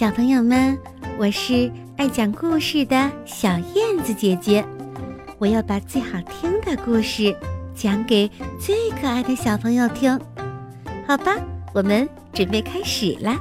[0.00, 0.80] 小朋友们，
[1.18, 4.66] 我是爱讲故事的小燕子姐姐，
[5.36, 7.36] 我要把最好听的故事
[7.74, 8.26] 讲给
[8.58, 10.18] 最可爱的小朋友听，
[11.06, 11.36] 好吧？
[11.74, 13.38] 我们准备开始啦！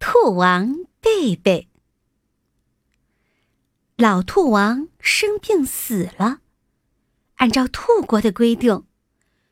[0.00, 1.68] 兔王贝贝，
[3.96, 6.38] 老兔王生病死了，
[7.36, 8.82] 按照兔国的规定，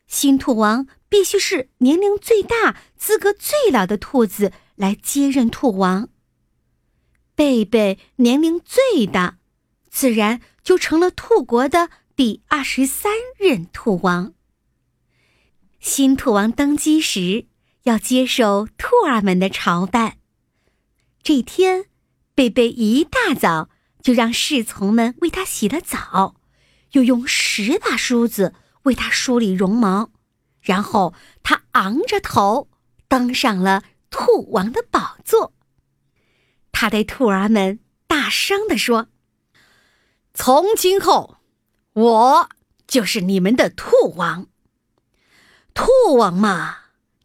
[0.09, 0.85] 新兔王。
[1.15, 6.09] 必须是年龄最大、资格最老的兔子来接任兔王。
[7.37, 9.39] 贝贝年龄最大，
[9.89, 14.35] 自然就成了兔国的第二十三任兔王。
[15.79, 17.47] 新兔王登基时，
[17.85, 20.19] 要接受兔儿们的朝拜。
[21.23, 21.85] 这天，
[22.35, 23.69] 贝贝一大早
[24.03, 26.35] 就让侍从们为他洗了澡，
[26.91, 28.53] 又用十把梳子
[28.83, 30.11] 为他梳理绒毛。
[30.65, 32.69] 然后他昂着头
[33.07, 35.53] 登上了兔王的宝座。
[36.73, 39.09] 他对兔儿们大声地说
[40.33, 41.37] ：“从今后，
[41.93, 42.49] 我
[42.87, 44.49] 就是你们的兔王。
[45.75, 46.79] 兔王嘛，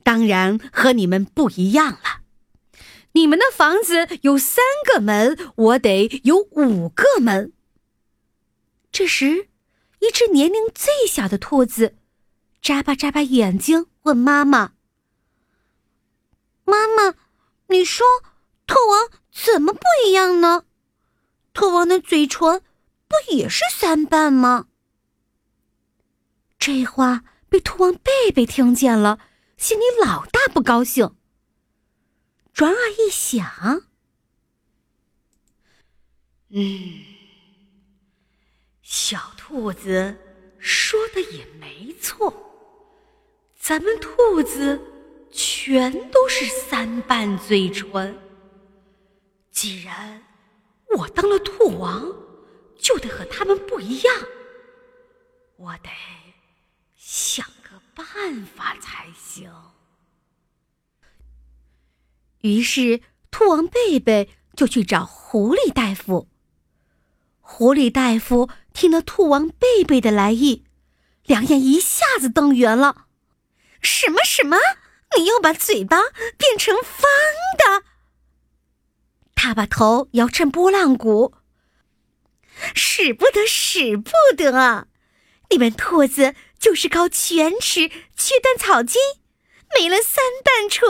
[0.03, 2.21] 当然和你们不一样了。
[3.13, 7.53] 你们的房子有三个门，我得有五个门。”
[8.91, 9.47] 这时，
[9.99, 11.95] 一只年龄最小的兔子。
[12.61, 14.73] 眨巴眨巴眼睛，问妈妈
[16.65, 17.15] ：“妈妈，
[17.67, 18.05] 你说
[18.67, 20.65] 兔王怎么不一样呢？
[21.53, 22.61] 兔王的嘴唇
[23.07, 24.67] 不也是三瓣吗？”
[26.59, 29.19] 这话被兔王贝贝听见了，
[29.57, 31.15] 心里老大不高兴。
[32.53, 33.83] 转而一想，
[36.49, 37.05] 嗯，
[38.81, 40.17] 小兔子
[40.59, 42.48] 说的也没错。
[43.69, 44.81] 咱们兔子
[45.29, 48.17] 全都是三瓣嘴唇。
[49.51, 50.23] 既然
[50.97, 52.03] 我当了兔王，
[52.79, 54.15] 就得和他们不一样。
[55.57, 55.89] 我得
[56.95, 59.51] 想个办法才行。
[62.39, 66.27] 于是，兔王贝贝就去找狐狸大夫。
[67.39, 70.65] 狐狸大夫听了兔王贝贝的来意，
[71.25, 73.05] 两眼一下子瞪圆了。
[73.81, 74.57] 什么什么？
[75.17, 75.97] 你要把嘴巴
[76.37, 77.09] 变成方
[77.57, 77.83] 的？
[79.33, 81.33] 他把头摇成拨浪鼓，
[82.75, 84.87] 使不得，使不得！
[85.49, 89.01] 你们兔子就是靠犬齿切断草茎，
[89.73, 90.87] 没了三瓣唇，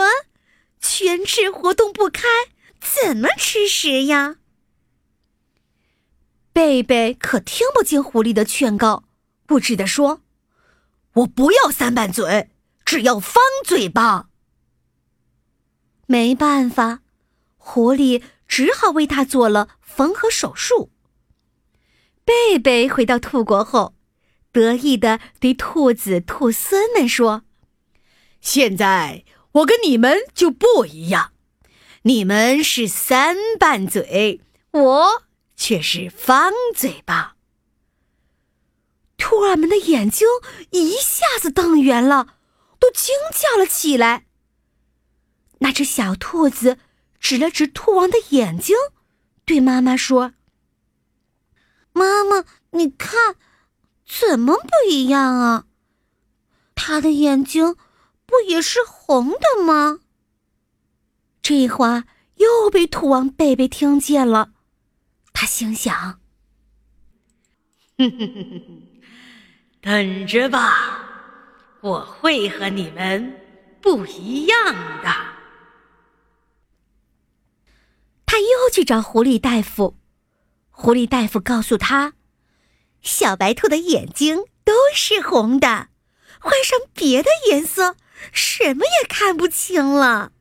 [0.81, 2.27] 犬齿活动不开，
[2.81, 4.35] 怎么吃食呀？
[6.51, 9.05] 贝贝可听不进狐狸的劝告，
[9.45, 10.21] 不值得说
[11.13, 12.49] ：“我不要三瓣嘴。”
[12.89, 14.29] 只要方嘴巴，
[16.07, 17.01] 没办法，
[17.55, 20.89] 狐狸只好为他做了缝合手术。
[22.25, 23.93] 贝贝回到兔国后，
[24.51, 27.43] 得意的对兔子、兔孙们说
[28.41, 31.33] ：“现在我跟你们就不一样，
[32.01, 35.23] 你们是三瓣嘴，我
[35.55, 37.35] 却是方嘴巴。”
[39.15, 40.27] 兔儿们的眼睛
[40.71, 42.38] 一下子瞪圆了。
[42.79, 44.25] 都惊叫了起来。
[45.59, 46.77] 那只小兔子
[47.19, 48.75] 指了指兔王的眼睛，
[49.43, 50.33] 对妈妈说
[51.91, 53.35] ：“妈妈，你看，
[54.05, 55.65] 怎么不一样啊？
[56.75, 57.75] 他的眼睛
[58.25, 59.99] 不也是红的吗？”
[61.43, 64.53] 这话又被兔王贝贝听见了，
[65.33, 66.21] 他心想
[67.97, 69.01] ：“哼哼哼哼哼，
[69.81, 71.07] 等着吧。”
[71.81, 73.39] 我会和你们
[73.81, 75.09] 不一样的。
[78.25, 79.97] 他又去找狐狸大夫，
[80.69, 82.13] 狐狸大夫告诉他，
[83.01, 85.87] 小白兔的眼睛都是红的，
[86.39, 87.95] 换上别的颜色，
[88.33, 90.33] 什么也看不清了。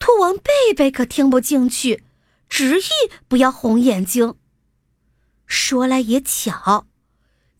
[0.00, 2.02] 兔王贝贝可听不进去，
[2.48, 2.88] 执意
[3.28, 4.34] 不要红眼睛。
[5.46, 6.86] 说来也巧，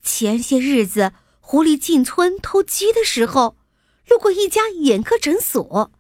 [0.03, 1.13] 前些日子。
[1.53, 3.59] 狐狸进村偷鸡的时候，
[4.09, 5.93] 路过一家眼科诊所，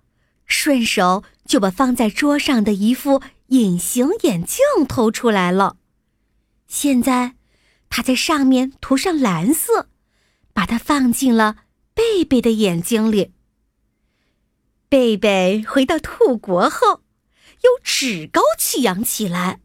[0.46, 5.76] 顺手就把放在桌上的一副隐形眼镜偷出来了。
[6.66, 7.34] 现在，
[7.90, 9.90] 他在上面涂上蓝色，
[10.54, 11.56] 把它放进了
[11.92, 13.34] 贝贝的眼睛里。
[14.88, 17.02] 贝贝回到兔国后，
[17.60, 19.60] 又趾高气扬起来。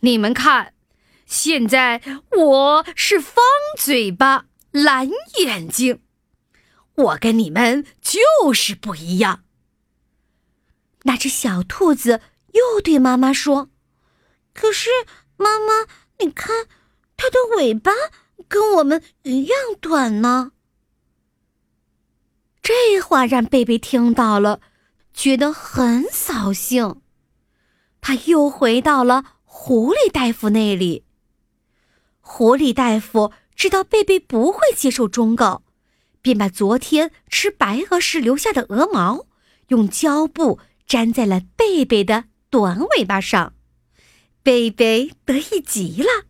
[0.00, 0.74] 你们看，
[1.24, 3.42] 现在我是方
[3.78, 4.47] 嘴巴。
[4.70, 6.00] 蓝眼睛，
[6.94, 9.44] 我跟你们就是不一样。
[11.04, 12.20] 那只小兔子
[12.52, 13.70] 又对妈妈说
[14.52, 14.90] ：“可是，
[15.36, 15.86] 妈妈，
[16.18, 16.66] 你看，
[17.16, 17.92] 它的尾巴
[18.46, 20.52] 跟我们一样短呢。”
[22.60, 24.60] 这话让贝贝听到了，
[25.14, 27.00] 觉得很扫兴。
[28.00, 31.04] 他又回到了狐狸大夫那里。
[32.20, 35.64] 狐狸大夫知道贝贝不会接受忠告，
[36.22, 39.26] 便把昨天吃白鹅时留下的鹅毛
[39.66, 43.54] 用胶布粘在了贝贝的短尾巴上。
[44.44, 46.26] 贝贝得意极了，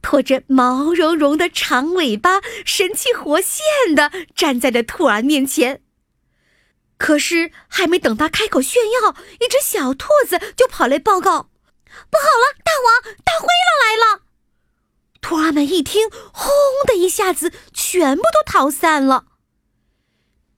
[0.00, 5.82] 拖着毛茸茸的长尾巴，神气活现的站在了兔儿面前。
[6.96, 11.50] 可是还没等他开口炫耀，一只小兔子就跑来报告
[12.08, 14.22] ：“不好了，大王，大灰狼来了！”
[15.20, 16.50] 兔儿们一听，轰
[16.86, 19.26] 的一下子，全部都逃散了。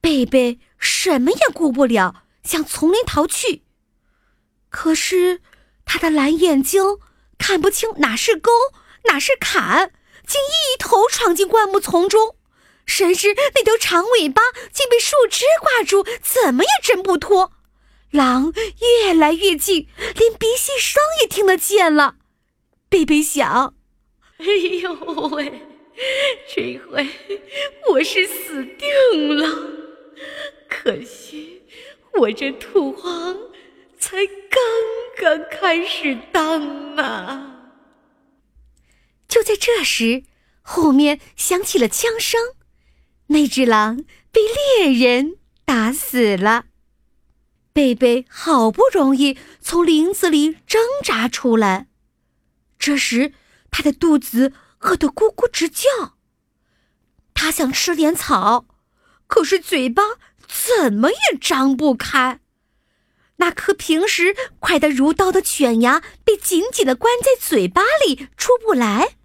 [0.00, 3.62] 贝贝什么也顾不了，向丛林逃去。
[4.70, 5.40] 可是
[5.84, 6.98] 他的蓝眼睛
[7.38, 8.50] 看不清哪是沟，
[9.04, 9.92] 哪是坎，
[10.26, 12.36] 竟一头闯进灌木丛中。
[12.86, 14.42] 谁知那条长尾巴
[14.72, 17.52] 竟被树枝挂住，怎么也挣不脱。
[18.10, 18.52] 狼
[19.04, 22.16] 越来越近，连鼻息声也听得见了。
[22.88, 23.74] 贝贝想。
[24.42, 24.46] 哎
[24.82, 24.92] 呦
[25.28, 25.52] 喂！
[26.52, 27.06] 这回
[27.88, 29.46] 我是死定了。
[30.68, 31.62] 可惜
[32.14, 33.36] 我这土皇
[33.98, 34.58] 才刚
[35.16, 37.70] 刚开始当啊！
[39.28, 40.24] 就在这时，
[40.60, 42.40] 后面响起了枪声，
[43.28, 44.40] 那只狼被
[44.80, 46.64] 猎人打死了。
[47.72, 51.86] 贝贝好不容易从林子里挣扎出来，
[52.76, 53.34] 这时。
[53.72, 55.88] 他的肚子饿得咕咕直叫，
[57.34, 58.66] 他想吃点草，
[59.26, 60.02] 可是嘴巴
[60.46, 62.38] 怎么也张不开。
[63.36, 69.16] 那颗平时快得如刀的犬牙被紧紧的关在嘴巴里，出不来。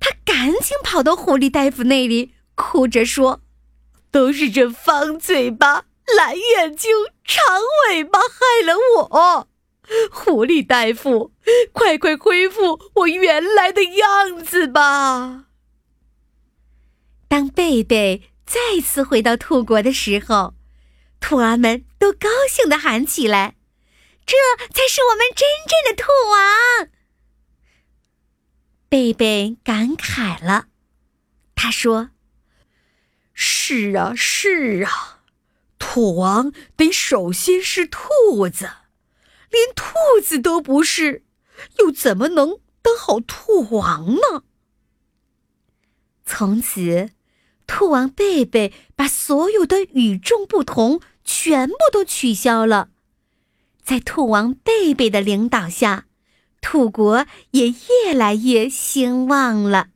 [0.00, 3.42] 他赶紧跑到狐狸大夫那里，哭着说
[4.10, 5.84] ：“都是这方嘴巴、
[6.16, 6.90] 蓝眼睛、
[7.24, 7.44] 长
[7.90, 9.48] 尾巴害了我。”
[10.10, 11.32] 狐狸大夫，
[11.72, 15.46] 快快恢复我原来的样子吧！
[17.28, 20.54] 当贝贝再次回到兔国的时候，
[21.20, 23.56] 兔儿们都高兴的喊起来
[24.24, 24.36] ：“这
[24.72, 26.88] 才是我们真正的兔王！”
[28.88, 30.66] 贝贝感慨了，
[31.54, 32.10] 他说
[33.34, 35.22] ：“是啊，是啊，
[35.78, 38.70] 兔王得首先是兔子。”
[39.52, 41.22] 连兔子都不是，
[41.78, 44.42] 又怎么能当好兔王呢？
[46.24, 47.10] 从此，
[47.66, 52.88] 兔王贝贝把所有的与众不同全部都取消了。
[53.82, 56.06] 在兔王贝贝的领导下，
[56.60, 59.88] 兔国也越来越兴旺了。